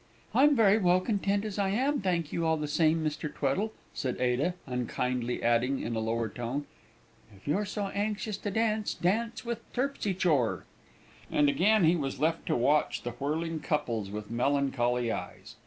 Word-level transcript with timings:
"I'm 0.33 0.55
very 0.55 0.79
well 0.79 0.99
content 0.99 1.45
as 1.45 1.59
I 1.59 1.69
am, 1.69 2.01
thank 2.01 2.33
you 2.33 2.43
all 2.43 2.57
the 2.57 2.67
same, 2.67 3.05
Mr. 3.05 3.31
Tweddle," 3.31 3.71
said 3.93 4.19
Ada, 4.19 4.55
unkindly 4.65 5.43
adding 5.43 5.79
in 5.79 5.95
a 5.95 5.99
lower 5.99 6.27
tone, 6.27 6.65
"If 7.37 7.47
you're 7.47 7.65
so 7.67 7.89
anxious 7.89 8.35
to 8.39 8.49
dance, 8.49 8.95
dance 8.95 9.45
with 9.45 9.59
Terpsy 9.73 10.15
chore!" 10.15 10.65
And 11.31 11.49
again 11.49 11.83
he 11.83 11.95
was 11.95 12.19
left 12.19 12.47
to 12.47 12.55
watch 12.55 13.03
the 13.03 13.11
whirling 13.11 13.59
couples 13.59 14.09
with 14.09 14.31
melancholy 14.31 15.11
eyes. 15.11 15.57